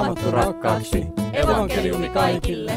[0.00, 1.04] raamattu rakkaaksi.
[1.32, 2.72] Evankeliumi kaikille.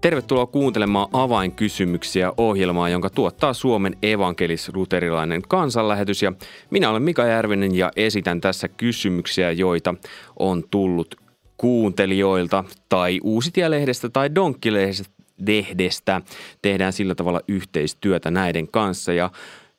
[0.00, 6.22] Tervetuloa kuuntelemaan avainkysymyksiä ohjelmaa, jonka tuottaa Suomen evankelis-luterilainen kansanlähetys.
[6.22, 6.32] Ja
[6.70, 9.94] minä olen Mika Järvinen ja esitän tässä kysymyksiä, joita
[10.38, 11.14] on tullut
[11.56, 16.20] kuuntelijoilta tai Uusitielehdestä tai Donkkilehdestä.
[16.62, 19.30] Tehdään sillä tavalla yhteistyötä näiden kanssa ja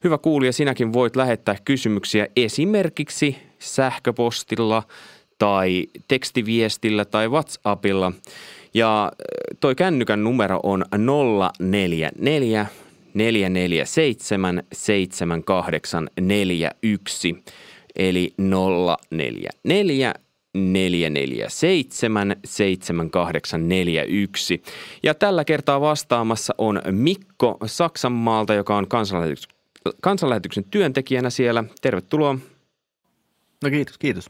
[0.03, 4.83] Hyvä kuulija, sinäkin voit lähettää kysymyksiä esimerkiksi sähköpostilla
[5.37, 8.11] tai tekstiviestillä tai WhatsAppilla.
[8.73, 9.11] Ja
[9.59, 10.85] toi kännykän numero on
[11.59, 12.65] 044
[13.13, 17.43] 447 7841
[17.95, 20.13] eli 044
[20.53, 24.63] 447 7841.
[25.03, 29.58] Ja tällä kertaa vastaamassa on Mikko Saksanmaalta, joka on kansanlähetyksen
[30.01, 31.63] kansanlähetyksen työntekijänä siellä.
[31.81, 32.37] Tervetuloa.
[33.63, 34.29] No kiitos, kiitos.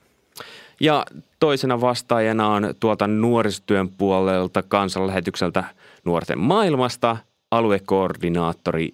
[0.80, 1.06] Ja
[1.40, 5.64] toisena vastaajana on tuolta nuorisotyön puolelta kansanlähetykseltä
[6.06, 7.18] Nuorten maailmasta
[7.52, 8.94] aluekoordinaattori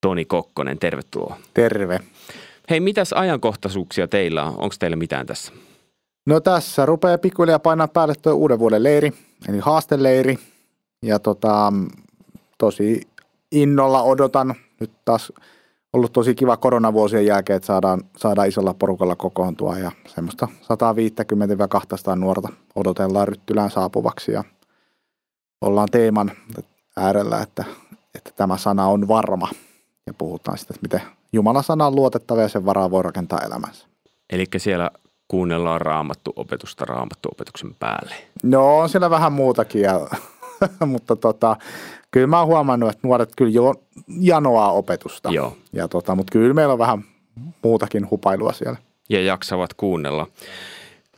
[0.00, 0.78] Toni Kokkonen.
[0.78, 1.36] Tervetuloa.
[1.54, 2.00] Terve.
[2.70, 4.48] Hei, mitäs ajankohtaisuuksia teillä on?
[4.48, 5.52] Onko teillä mitään tässä?
[6.26, 9.12] No tässä rupeaa pikkuhiljaa painaa päälle tuo uuden vuoden leiri,
[9.48, 10.38] eli haasteleiri.
[11.02, 11.72] Ja tota,
[12.58, 13.00] tosi
[13.52, 15.32] innolla odotan nyt taas–
[15.92, 20.48] ollut tosi kiva koronavuosien jälkeen, että saadaan, saadaan isolla porukalla kokoontua ja semmoista
[22.12, 24.44] 150-200 nuorta odotellaan Ryttylään saapuvaksi ja
[25.60, 26.30] ollaan teeman
[26.96, 27.64] äärellä, että,
[28.14, 29.48] että tämä sana on varma
[30.06, 33.86] ja puhutaan sitten, että miten Jumalan sana on luotettava ja sen varaa voi rakentaa elämänsä.
[34.30, 34.90] Eli siellä
[35.28, 38.14] kuunnellaan raamattu opetusta raamattu opetuksen päälle.
[38.42, 40.00] No on siellä vähän muutakin, ja,
[40.86, 41.56] mutta tota,
[42.10, 43.74] kyllä mä oon huomannut, että nuoret kyllä jo
[44.20, 45.30] janoaa opetusta.
[45.30, 45.56] Joo.
[45.72, 47.04] Ja tota, mutta kyllä meillä on vähän
[47.62, 48.78] muutakin hupailua siellä.
[49.08, 50.26] Ja jaksavat kuunnella.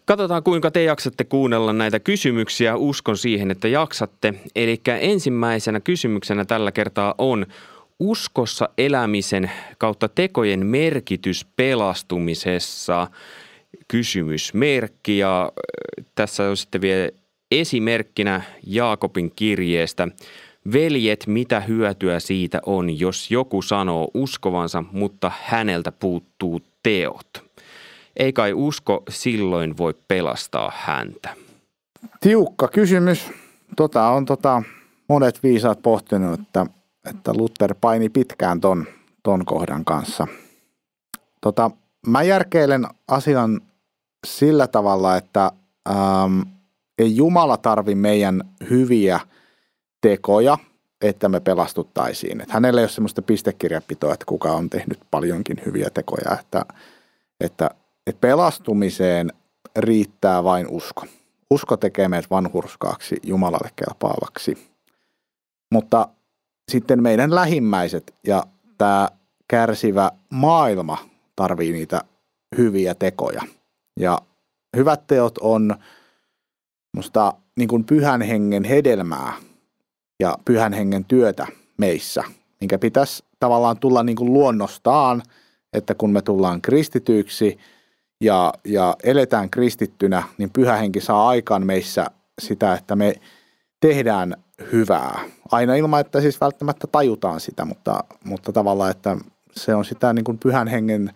[0.04, 2.76] Katsotaan, kuinka te jaksatte kuunnella näitä kysymyksiä.
[2.76, 4.34] Uskon siihen, että jaksatte.
[4.56, 7.46] Eli ensimmäisenä kysymyksenä tällä kertaa on,
[8.00, 13.06] uskossa elämisen kautta tekojen merkitys pelastumisessa
[13.88, 15.18] kysymysmerkki.
[15.18, 15.52] Ja
[16.14, 17.08] tässä on sitten vielä
[17.50, 20.08] esimerkkinä Jaakobin kirjeestä.
[20.72, 27.50] Veljet, mitä hyötyä siitä on, jos joku sanoo uskovansa, mutta häneltä puuttuu teot?
[28.16, 31.36] Ei kai usko silloin voi pelastaa häntä.
[32.20, 33.30] Tiukka kysymys.
[33.76, 34.62] Tota on tota,
[35.08, 36.66] monet viisaat pohtinut, että,
[37.10, 38.86] että Luther paini pitkään ton,
[39.22, 40.26] ton kohdan kanssa.
[41.40, 41.70] Tota,
[42.06, 43.60] mä järkeilen asian
[44.26, 45.50] sillä tavalla, että
[45.88, 46.40] ähm,
[46.98, 49.20] ei Jumala tarvi meidän hyviä–
[50.00, 50.58] tekoja,
[51.00, 52.40] että me pelastuttaisiin.
[52.40, 56.64] Että hänellä ei ole sellaista pistekirjapitoa, että kuka on tehnyt paljonkin hyviä tekoja, että,
[57.40, 57.70] että,
[58.06, 59.32] että pelastumiseen
[59.76, 61.06] riittää vain usko.
[61.50, 64.70] Usko tekee meidät vanhurskaaksi, Jumalalle kelpaavaksi.
[65.72, 66.08] Mutta
[66.70, 68.44] sitten meidän lähimmäiset ja
[68.78, 69.08] tämä
[69.48, 70.98] kärsivä maailma
[71.36, 72.04] tarvii niitä
[72.58, 73.42] hyviä tekoja.
[74.00, 74.18] Ja
[74.76, 75.76] hyvät teot on
[76.96, 79.32] musta niin kuin pyhän hengen hedelmää
[80.20, 82.24] ja pyhän hengen työtä meissä,
[82.60, 85.22] minkä pitäisi tavallaan tulla niin kuin luonnostaan,
[85.72, 87.58] että kun me tullaan kristityiksi
[88.20, 92.06] ja, ja eletään kristittynä, niin pyhä henki saa aikaan meissä
[92.40, 93.14] sitä, että me
[93.80, 94.36] tehdään
[94.72, 95.20] hyvää.
[95.52, 99.16] Aina ilman, että siis välttämättä tajutaan sitä, mutta, mutta tavallaan, että
[99.52, 101.12] se on sitä niin kuin pyhän hengen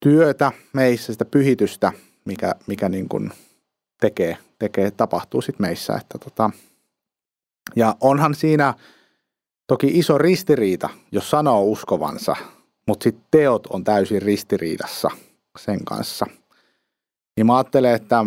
[0.00, 1.92] työtä meissä, sitä pyhitystä,
[2.24, 3.30] mikä, mikä niin kuin
[4.00, 5.94] tekee, tekee, tapahtuu sitten meissä.
[5.94, 6.50] Että tota,
[7.76, 8.74] ja onhan siinä
[9.66, 12.36] toki iso ristiriita, jos sanoo uskovansa,
[12.86, 15.10] mutta sitten teot on täysin ristiriidassa
[15.58, 16.26] sen kanssa.
[17.36, 18.24] Niin mä ajattelen, että,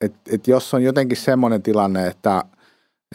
[0.00, 2.44] että, että jos on jotenkin semmoinen tilanne, että,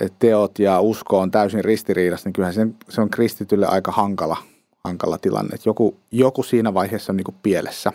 [0.01, 4.37] että teot ja usko on täysin ristiriidassa, niin kyllähän se, se on kristitylle aika hankala,
[4.83, 5.55] hankala tilanne.
[5.55, 7.91] Että joku, joku siinä vaiheessa on niin kuin pielessä.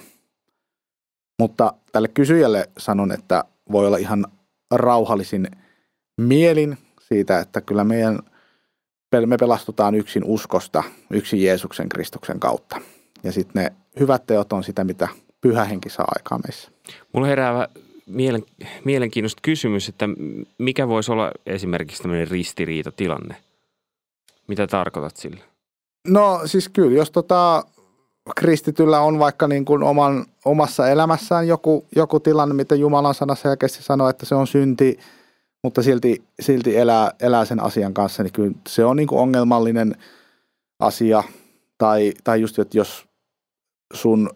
[1.39, 4.27] Mutta tälle kysyjälle sanon, että voi olla ihan
[4.71, 5.51] rauhallisin
[6.21, 6.79] mielin
[7.12, 8.19] siitä, että kyllä meidän,
[9.26, 12.81] me pelastutaan yksin uskosta, yksin Jeesuksen Kristuksen kautta.
[13.25, 15.09] Ja sitten ne hyvät teot on sitä, mitä
[15.41, 16.70] pyhä henki saa aikaa meissä.
[17.12, 17.69] Mulla herää
[18.06, 18.43] mielen,
[18.85, 20.09] mielenkiintoista kysymys, että
[20.59, 23.37] mikä voisi olla esimerkiksi tämmöinen ristiriitatilanne?
[24.49, 25.44] Mitä tarkoitat sillä?
[26.08, 27.65] No siis kyllä, jos tota,
[28.37, 33.82] kristityllä on vaikka niin kuin oman, omassa elämässään joku, joku tilanne, mitä Jumalan sana selkeästi
[33.82, 34.99] sanoo, että se on synti–
[35.62, 39.97] mutta silti, silti elää, elää sen asian kanssa, niin kyllä se on niin kuin ongelmallinen
[40.79, 41.23] asia.
[41.79, 43.06] Tai, tai just, että jos
[43.94, 44.31] sun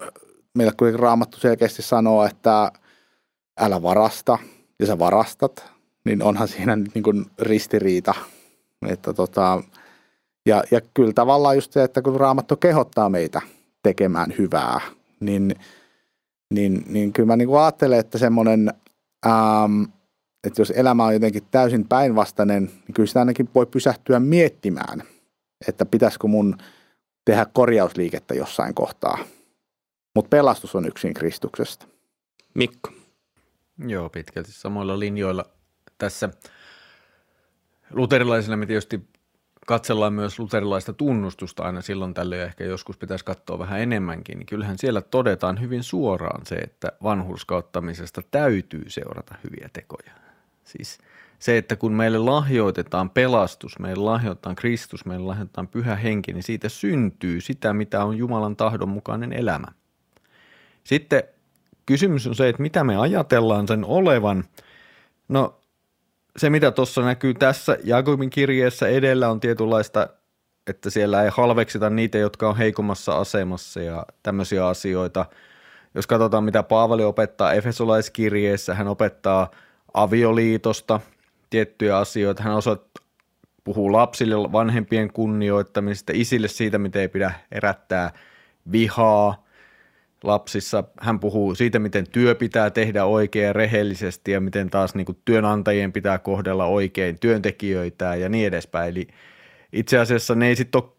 [0.55, 2.71] meillä kuitenkin raamattu selkeästi sanoo, että
[3.59, 4.37] älä varasta,
[4.79, 5.65] ja sä varastat,
[6.05, 8.13] niin onhan siinä nyt niin kuin ristiriita.
[8.87, 9.63] Että tota,
[10.45, 13.41] ja, ja kyllä tavallaan just se, että kun raamattu kehottaa meitä
[13.83, 14.81] tekemään hyvää,
[15.19, 15.55] niin,
[16.53, 18.73] niin, niin kyllä mä niin kuin ajattelen, että semmoinen,
[19.25, 19.83] ähm,
[20.43, 25.03] että jos elämä on jotenkin täysin päinvastainen, niin kyllä sitä ainakin voi pysähtyä miettimään,
[25.67, 26.57] että pitäisikö mun
[27.25, 29.17] tehdä korjausliikettä jossain kohtaa.
[30.15, 31.87] Mutta pelastus on yksin Kristuksesta.
[32.53, 32.91] Mikko.
[33.87, 35.45] Joo, pitkälti samoilla linjoilla
[35.97, 36.29] tässä.
[37.91, 39.07] Luterilaisilla me tietysti
[39.67, 44.45] katsellaan myös luterilaista tunnustusta aina silloin tällöin, ja ehkä joskus pitäisi katsoa vähän enemmänkin, niin
[44.45, 50.26] kyllähän siellä todetaan hyvin suoraan se, että vanhurskauttamisesta täytyy seurata hyviä tekoja.
[50.67, 50.97] Siis
[51.39, 56.69] se, että kun meille lahjoitetaan pelastus, meille lahjoitetaan Kristus, meille lahjoitetaan pyhä henki, niin siitä
[56.69, 59.67] syntyy sitä, mitä on Jumalan tahdon mukainen elämä.
[60.83, 61.23] Sitten
[61.85, 64.43] kysymys on se, että mitä me ajatellaan sen olevan.
[65.27, 65.59] No
[66.37, 70.07] se, mitä tuossa näkyy tässä Jakobin kirjeessä edellä on tietynlaista,
[70.67, 75.25] että siellä ei halveksita niitä, jotka on heikommassa asemassa ja tämmöisiä asioita.
[75.95, 79.51] Jos katsotaan, mitä Paavali opettaa Efesolaiskirjeessä, hän opettaa
[80.03, 80.99] avioliitosta
[81.49, 82.43] tiettyjä asioita.
[82.43, 83.05] Hän osoittaa,
[83.63, 88.11] puhuu lapsille vanhempien kunnioittamisesta, isille siitä, miten ei pidä herättää
[88.71, 89.43] vihaa–
[90.23, 90.83] lapsissa.
[90.99, 95.17] Hän puhuu siitä, miten työ pitää tehdä oikein ja rehellisesti ja miten taas niin kuin
[95.25, 98.89] työnantajien pitää kohdella oikein työntekijöitä ja niin edespäin.
[98.89, 99.07] Eli
[99.73, 100.91] itse asiassa ne ei sitten ole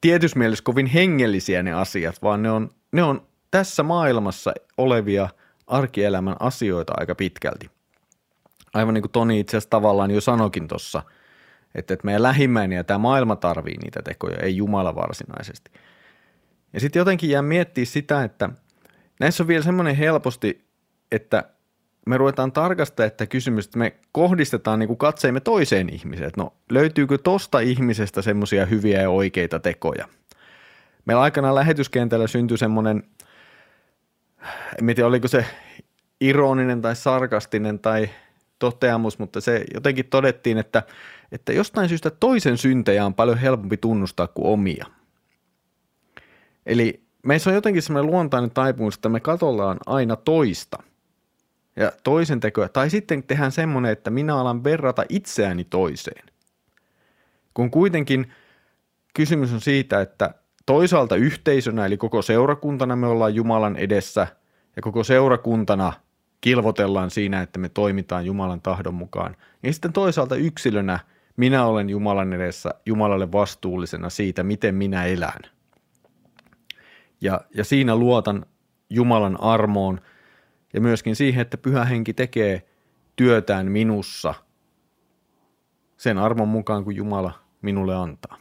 [0.00, 5.28] tietyssä mielessä kovin hengellisiä ne asiat, vaan ne on, ne on tässä maailmassa olevia
[5.66, 7.70] arkielämän asioita aika pitkälti.
[8.76, 11.02] Aivan niin kuin Toni itse asiassa tavallaan jo sanokin tuossa,
[11.74, 15.70] että, että meidän lähimmäinen ja tämä maailma tarvii niitä tekoja, ei Jumala varsinaisesti.
[16.72, 18.50] Ja sitten jotenkin jää miettiä sitä, että–
[19.20, 20.64] Näissä on vielä semmoinen helposti,
[21.12, 21.44] että
[22.06, 26.28] me ruvetaan tarkastaa, että kysymys, että me kohdistetaan niin kuin katseemme toiseen ihmiseen.
[26.28, 30.08] Että no, löytyykö tosta ihmisestä semmoisia hyviä ja oikeita tekoja?
[31.04, 33.02] Meillä aikanaan lähetyskentällä syntyi semmoinen,
[34.78, 35.46] en tiedä oliko se
[36.20, 38.10] ironinen tai sarkastinen tai
[38.58, 40.82] toteamus, mutta se jotenkin todettiin, että,
[41.32, 44.86] että jostain syystä toisen syntejä on paljon helpompi tunnustaa kuin omia.
[46.66, 50.82] Eli meissä on jotenkin semmoinen luontainen taipumus, että me katollaan aina toista
[51.76, 52.68] ja toisen tekoja.
[52.68, 56.26] Tai sitten tehdään semmoinen, että minä alan verrata itseäni toiseen.
[57.54, 58.32] Kun kuitenkin
[59.14, 60.34] kysymys on siitä, että
[60.66, 64.26] toisaalta yhteisönä, eli koko seurakuntana me ollaan Jumalan edessä
[64.76, 65.92] ja koko seurakuntana
[66.40, 69.36] kilvotellaan siinä, että me toimitaan Jumalan tahdon mukaan.
[69.62, 70.98] Ja sitten toisaalta yksilönä
[71.36, 75.40] minä olen Jumalan edessä Jumalalle vastuullisena siitä, miten minä elän–
[77.20, 78.46] ja, ja siinä luotan
[78.90, 80.00] Jumalan armoon
[80.74, 82.62] ja myöskin siihen, että pyhä henki tekee
[83.16, 84.34] työtään minussa
[85.96, 87.32] sen armon mukaan, kun Jumala
[87.62, 88.38] minulle antaa.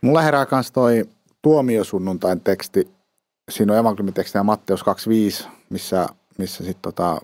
[0.00, 1.04] Mulla herää myös toi
[1.42, 2.90] tuomiosunnuntain teksti.
[3.50, 6.06] Siinä on evankeliumiteksti ja Matteus 25, missä,
[6.38, 7.20] missä sitten tota,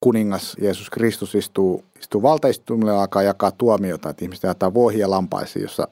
[0.00, 5.62] kuningas Jeesus Kristus istuu, istuu valtaistumille ja alkaa jakaa tuomiota, että ihmiset jättää vuohia lampaisiin,
[5.62, 5.88] jossa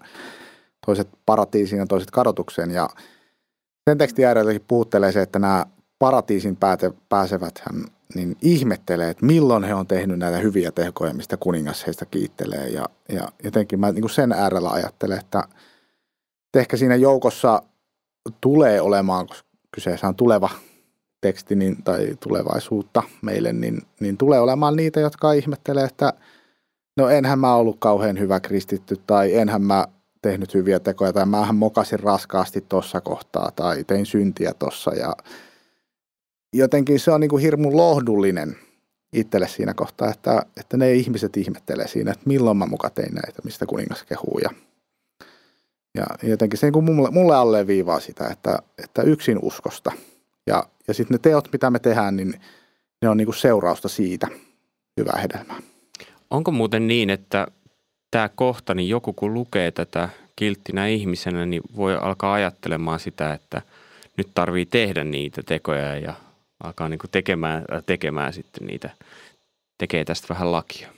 [0.87, 2.71] toiset paratiisiin ja toiset kadotukseen.
[2.71, 2.89] Ja
[3.91, 5.67] sen tekstin äärelläkin puhuttelee se, että nämä
[5.99, 6.59] paratiisin
[7.09, 7.85] pääsevät hän
[8.15, 12.69] niin ihmettelee, että milloin he on tehnyt näitä hyviä tekoja, mistä kuningas heistä kiittelee.
[12.69, 15.43] Ja, ja jotenkin mä niin sen äärellä ajattelen, että,
[16.47, 17.63] että ehkä siinä joukossa
[18.41, 20.51] tulee olemaan, koska kyseessä on tuleva
[21.21, 26.13] teksti niin, tai tulevaisuutta meille, niin, niin tulee olemaan niitä, jotka ihmettelee, että
[26.97, 29.87] no enhän mä ollut kauhean hyvä kristitty tai enhän mä
[30.23, 35.13] tehnyt hyviä tekoja tai mähän mokasin raskaasti tuossa kohtaa tai tein syntiä tuossa ja
[36.53, 38.57] jotenkin se on niin kuin hirmu lohdullinen
[39.13, 43.43] itselle siinä kohtaa, että, että ne ihmiset ihmettelee siinä, että milloin mä muka tein näitä,
[43.45, 44.51] mistä kuningas kehuu ja,
[45.95, 49.93] ja jotenkin se niin kuin mulle, mulle alle viivaa sitä, että, että yksin uskosta
[50.49, 52.41] ja, ja sitten ne teot, mitä me tehdään, niin
[53.03, 54.29] ne on niin kuin seurausta siitä
[55.01, 55.61] hyvää hedelmää.
[56.31, 57.47] Onko muuten niin, että
[58.11, 63.63] tämä kohta, niin joku kun lukee tätä kilttinä ihmisenä, niin voi alkaa ajattelemaan sitä, että
[64.17, 66.15] nyt tarvii tehdä niitä tekoja ja
[66.65, 68.91] alkaa niin tekemään, tekemään sitten niitä,
[69.79, 70.89] tekee tästä vähän lakia.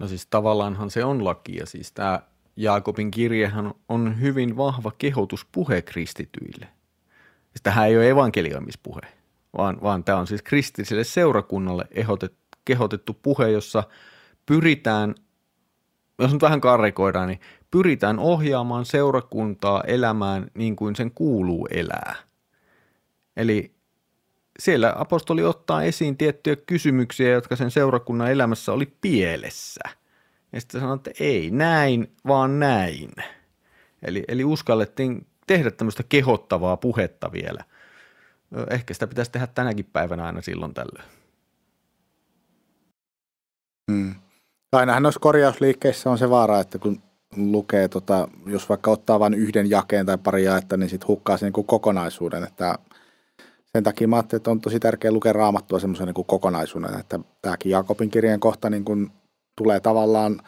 [0.00, 1.66] No siis tavallaanhan se on lakia.
[1.66, 2.20] Siis tämä
[2.56, 6.68] Jaakobin kirjehän on hyvin vahva kehotuspuhe kristityille.
[7.52, 9.00] Siis tähän ei ole evankelioimispuhe,
[9.58, 13.84] vaan, vaan tämä on siis kristilliselle seurakunnalle ehdotettu, kehotettu puhe, jossa
[14.46, 15.14] pyritään
[16.18, 17.40] jos nyt vähän karrikoidaan, niin
[17.70, 22.14] pyritään ohjaamaan seurakuntaa elämään niin kuin sen kuuluu elää.
[23.36, 23.74] Eli
[24.58, 29.80] siellä apostoli ottaa esiin tiettyjä kysymyksiä, jotka sen seurakunnan elämässä oli pielessä.
[30.52, 33.10] Ja sitten sanoo, että ei näin, vaan näin.
[34.02, 37.64] Eli, eli uskallettiin tehdä tämmöistä kehottavaa puhetta vielä.
[38.70, 41.08] Ehkä sitä pitäisi tehdä tänäkin päivänä aina silloin tällöin.
[43.92, 44.14] Hmm.
[44.72, 47.02] Ainahan noissa korjausliikkeissä on se vaara, että kun
[47.36, 51.52] lukee, tota, jos vaikka ottaa vain yhden jakeen tai pari jaetta, niin sitten hukkaa sen
[51.56, 52.44] niin kokonaisuuden.
[52.44, 52.74] Että
[53.72, 57.72] sen takia mä ajattelin, että on tosi tärkeää lukea raamattua semmoisen niin kokonaisuuden, että tämäkin
[57.72, 59.10] Jakobin kirjeen kohta niin kuin
[59.56, 60.40] tulee tavallaan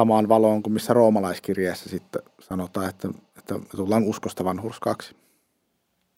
[0.00, 3.08] samaan valoon kuin missä roomalaiskirjeessä sitten sanotaan, että,
[3.42, 5.16] että tullaan uskosta vanhurskaaksi.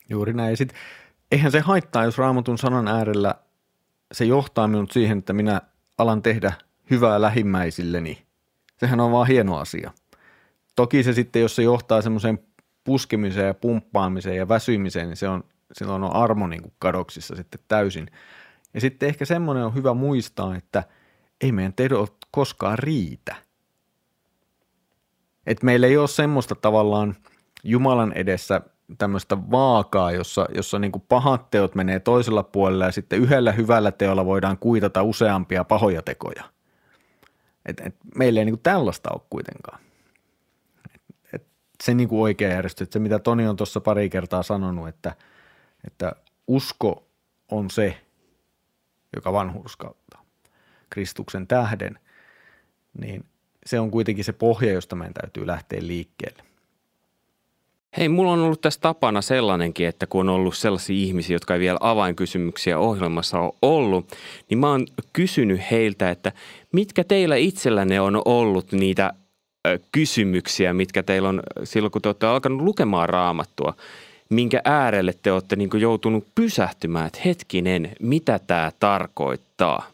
[0.08, 0.50] Juuri näin.
[0.50, 0.74] Ja sit,
[1.32, 3.34] eihän se haittaa, jos raamatun sanan äärellä
[4.12, 5.60] se johtaa minut siihen, että minä
[5.98, 6.52] alan tehdä
[6.90, 8.26] hyvää lähimmäisilleni.
[8.76, 9.90] Sehän on vaan hieno asia.
[10.76, 12.38] Toki se sitten, jos se johtaa semmoiseen
[12.84, 17.60] puskemiseen ja pumppaamiseen ja väsymiseen, niin se on, silloin on armo niin kuin kadoksissa sitten
[17.68, 18.10] täysin.
[18.74, 20.84] Ja sitten ehkä semmoinen on hyvä muistaa, että
[21.40, 23.36] ei meidän tehdot koskaan riitä.
[25.46, 27.16] Et meillä ei ole semmoista tavallaan
[27.64, 28.60] Jumalan edessä
[28.98, 33.92] tämmöistä vaakaa, jossa, jossa niin kuin pahat teot menee toisella puolella ja sitten yhdellä hyvällä
[33.92, 36.44] teolla voidaan kuitata useampia pahoja tekoja.
[37.66, 39.80] Et, et meillä ei niin kuin tällaista ole kuitenkaan.
[40.94, 41.46] Et, et
[41.82, 45.16] se niin kuin oikea järjestys, se mitä Toni on tuossa pari kertaa sanonut, että,
[45.86, 46.12] että
[46.46, 47.08] usko
[47.50, 48.00] on se,
[49.16, 50.24] joka vanhurskauttaa
[50.90, 51.98] Kristuksen tähden,
[52.98, 53.24] niin
[53.66, 56.42] se on kuitenkin se pohja, josta meidän täytyy lähteä liikkeelle.
[57.96, 61.60] Hei, mulla on ollut tässä tapana sellainenkin, että kun on ollut sellaisia ihmisiä, jotka ei
[61.60, 64.06] vielä avainkysymyksiä ohjelmassa ole ollut,
[64.50, 66.32] niin mä oon kysynyt heiltä, että
[66.72, 69.12] mitkä teillä itsellänne on ollut niitä
[69.92, 73.74] kysymyksiä, mitkä teillä on silloin, kun te olette alkanut lukemaan raamattua,
[74.30, 79.90] minkä äärelle te olette niin joutunut pysähtymään, että hetkinen, mitä tämä tarkoittaa?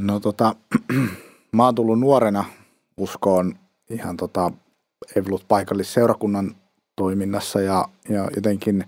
[0.00, 0.54] No tota,
[1.54, 2.44] mä oon tullut nuorena
[2.96, 3.54] uskoon
[3.90, 4.50] ihan tota
[5.16, 6.56] Evlut paikallisseurakunnan
[6.96, 8.84] toiminnassa ja, ja jotenkin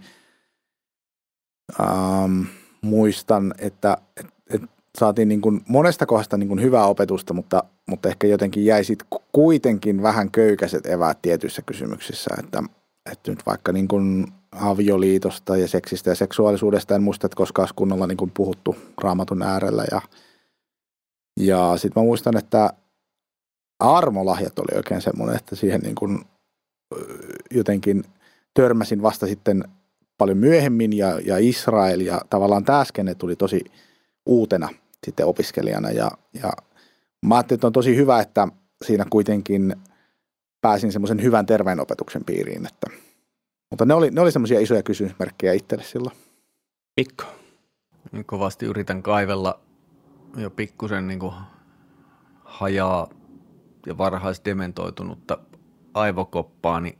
[1.81, 2.43] ähm,
[2.83, 4.63] muistan, että et, et
[4.99, 9.21] saatiin niin kuin monesta kohdasta niin kuin hyvää opetusta, mutta, mutta ehkä jotenkin jäi sitten
[9.33, 12.63] kuitenkin vähän köykäiset eväät tietyissä kysymyksissä, että,
[13.13, 18.07] että nyt vaikka niin kuin avioliitosta ja seksistä ja seksuaalisuudesta en muista, että koskaan kunnolla
[18.07, 20.01] niin kuin puhuttu raamatun äärellä ja,
[21.37, 22.71] ja sitten mä muistan, että
[23.79, 26.25] armolahjat oli oikein semmoinen, että siihen niin kuin
[27.51, 28.05] jotenkin
[28.55, 29.65] törmäsin vasta sitten
[30.19, 33.65] paljon myöhemmin ja, ja Israel ja tavallaan tämä skene tuli tosi
[34.27, 34.69] uutena
[35.07, 36.11] sitten opiskelijana ja,
[36.43, 36.53] ja
[37.27, 38.49] mä ajattelin, että on tosi hyvä, että
[38.85, 39.77] siinä kuitenkin
[40.61, 42.87] pääsin semmoisen hyvän terveenopetuksen piiriin, että,
[43.71, 46.17] mutta ne oli, ne oli semmoisia isoja kysymysmerkkejä itselle silloin.
[46.97, 47.25] Mikko?
[48.27, 49.61] Kovasti yritän kaivella
[50.37, 51.21] jo pikkusen niin
[52.45, 53.09] hajaa
[53.87, 55.39] ja varhaisdementoitunutta
[55.95, 56.99] aivokoppaa, niin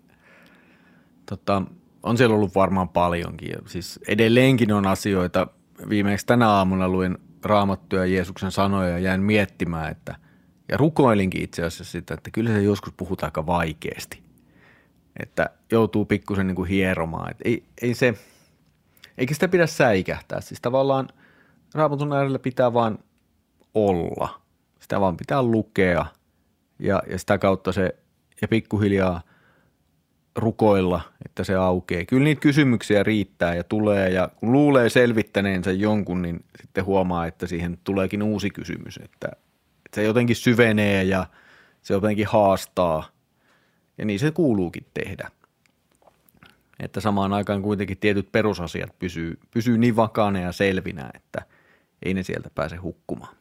[1.27, 1.63] tota,
[2.03, 3.51] on siellä ollut varmaan paljonkin.
[3.51, 5.47] Ja siis edelleenkin on asioita.
[5.89, 10.15] Viimeksi tänä aamuna luin raamattuja Jeesuksen sanoja ja jäin miettimään, että
[10.69, 14.23] ja rukoilinkin itse asiassa sitä, että kyllä se joskus puhutaan aika vaikeasti.
[15.23, 17.31] Että joutuu pikkusen niin kuin hieromaan.
[17.31, 18.15] Että ei, ei se,
[19.19, 20.41] eikä sitä pidä säikähtää.
[20.41, 21.09] Siis tavallaan
[21.75, 22.99] raamatun äärellä pitää vaan
[23.77, 24.41] olla.
[24.81, 26.07] Sitä vaan pitää lukea
[26.79, 27.97] ja, ja sitä kautta se
[28.43, 29.21] ja pikkuhiljaa
[30.37, 32.05] rukoilla, että se aukeaa.
[32.05, 37.47] Kyllä niitä kysymyksiä riittää ja tulee ja kun luulee selvittäneensä jonkun, niin sitten huomaa, että
[37.47, 39.29] siihen tuleekin uusi kysymys, että,
[39.87, 41.27] että se jotenkin syvenee ja
[41.83, 43.09] se jotenkin haastaa
[43.99, 45.31] ja niin se kuuluukin tehdä.
[46.81, 51.43] Että samaan aikaan kuitenkin tietyt perusasiat pysyy, pysyy niin vakaana ja selvinä, että
[52.03, 53.37] ei ne sieltä pääse hukkumaan.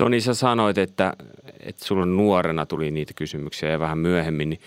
[0.00, 1.12] Toni, sä sanoit, että,
[1.60, 4.60] että sulla nuorena tuli niitä kysymyksiä ja vähän myöhemmin, niin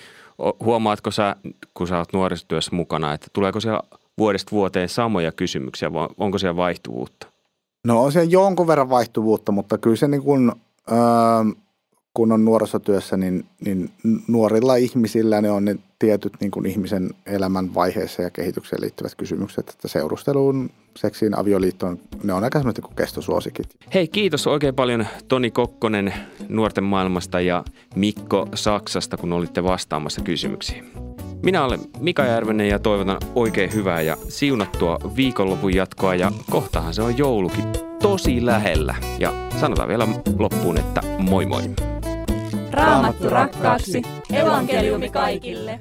[0.60, 1.36] huomaatko sä,
[1.74, 3.80] kun sä oot nuorisotyössä mukana, että tuleeko siellä
[4.18, 7.28] vuodesta vuoteen samoja kysymyksiä vai onko siellä vaihtuvuutta?
[7.88, 10.52] No on siellä jonkun verran vaihtuvuutta, mutta kyllä se niin kuin,
[10.92, 10.98] öö,
[12.14, 13.90] kun on nuorisotyössä, niin, niin
[14.28, 19.70] nuorilla ihmisillä ne on ne tietyt niin kuin ihmisen elämän vaiheessa ja kehitykseen liittyvät kysymykset,
[19.70, 23.70] että seurusteluun, seksiin, avioliittoon, ne on aika semmoiset kuin kestosuosikit.
[23.94, 26.14] Hei, kiitos oikein paljon Toni Kokkonen
[26.50, 27.64] nuorten maailmasta ja
[27.96, 30.86] Mikko Saksasta, kun olitte vastaamassa kysymyksiin.
[31.44, 37.02] Minä olen Mika Järvenen ja toivotan oikein hyvää ja siunattua viikonlopun jatkoa ja kohtahan se
[37.02, 37.66] on joulukin
[38.02, 38.96] tosi lähellä.
[39.20, 40.08] Ja sanotaan vielä
[40.40, 41.93] loppuun, että moi moi.
[42.74, 44.02] Raamattu rakkaaksi,
[44.34, 45.80] evankeliumi kaikille.